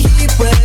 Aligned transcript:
sleep 0.00 0.57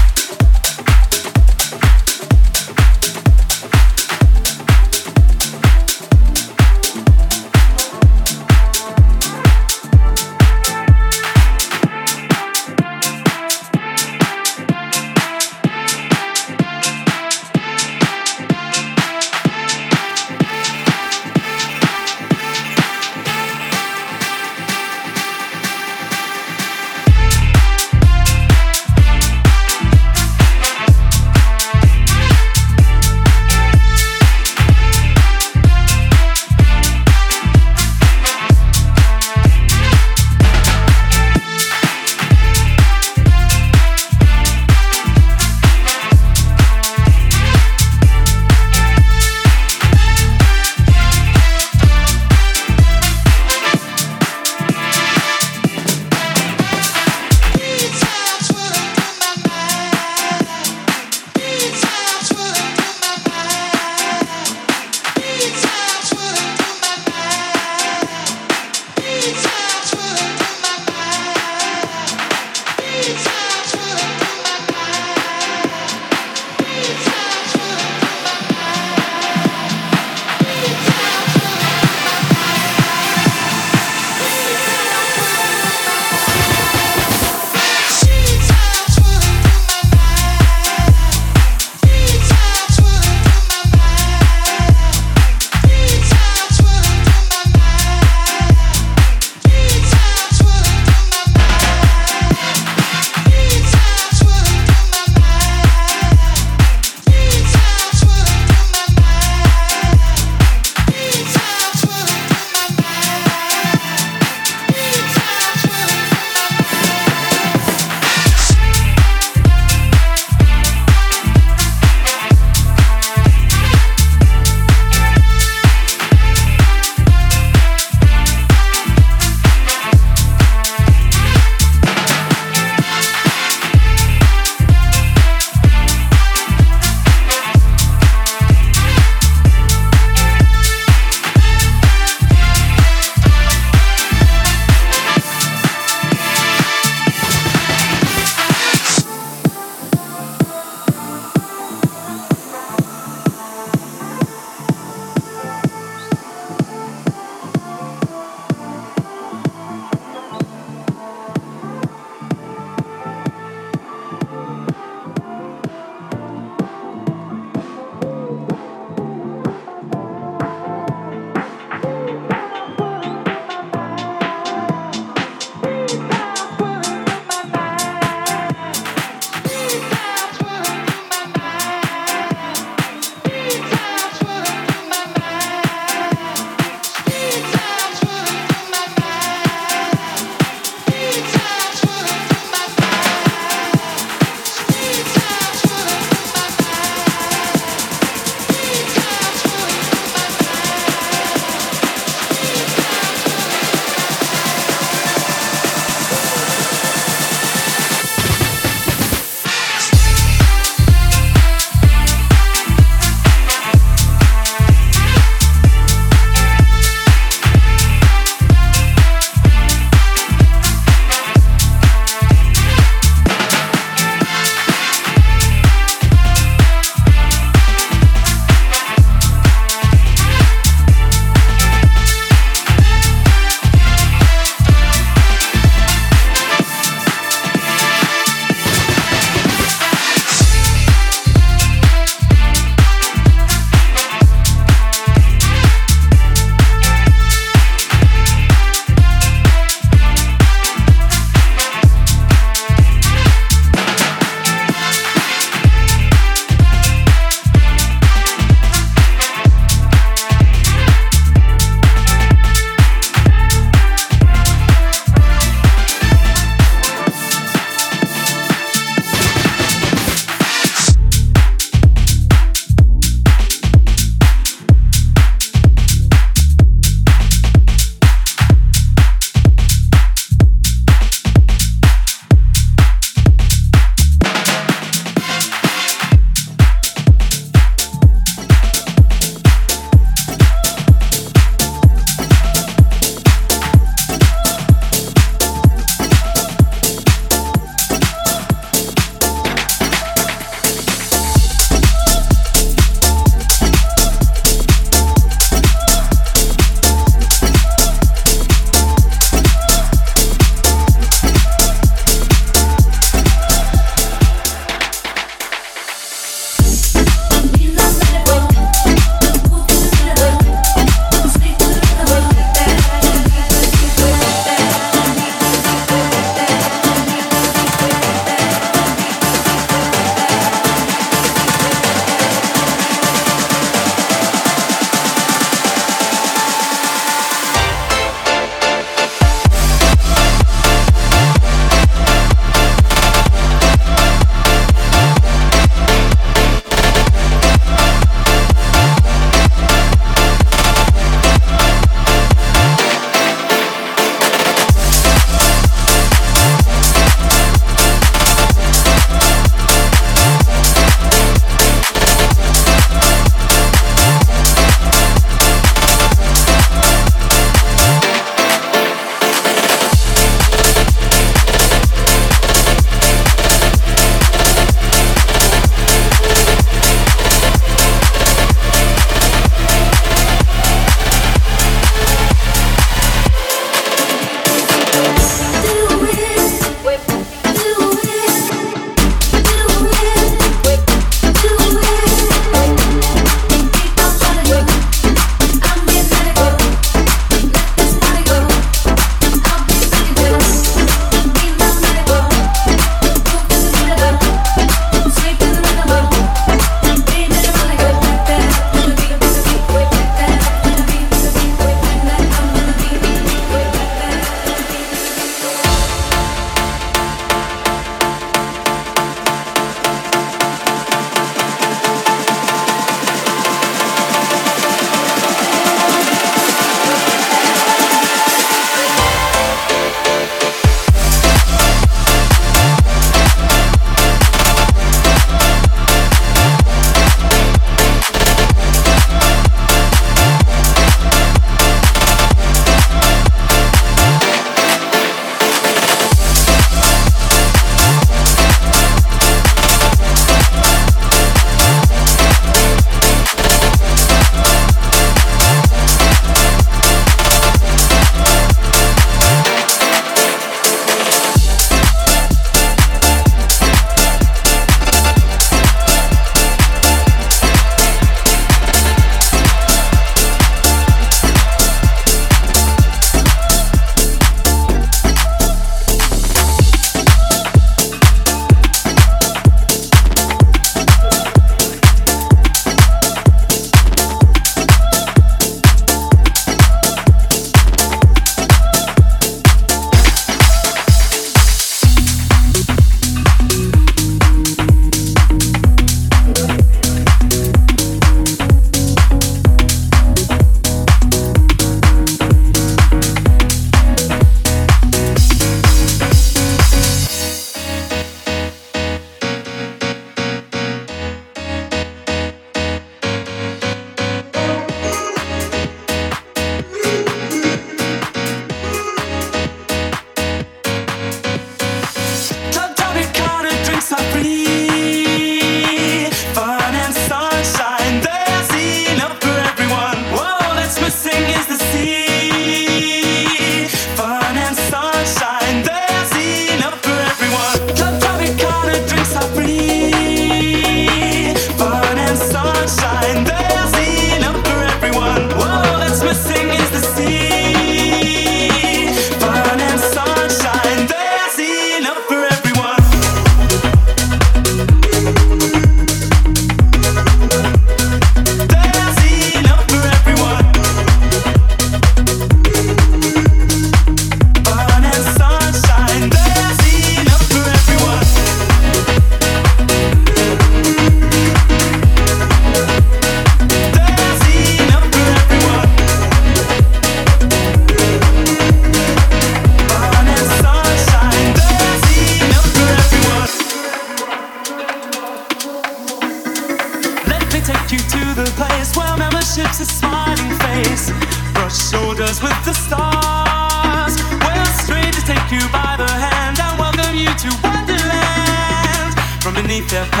beneath 599.68 599.90
their 599.90 600.00